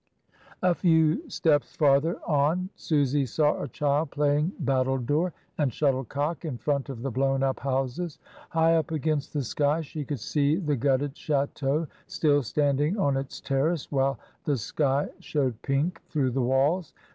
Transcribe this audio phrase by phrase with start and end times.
[0.63, 6.89] A few steps farther on Susy saw a child playing battledore and shuttlecock in front
[6.89, 8.17] of the blown up houses.
[8.49, 13.39] High up against the sky she could see the gutted chdteau, still standing on its
[13.39, 16.95] terrace, while the sky showed pink through the walls.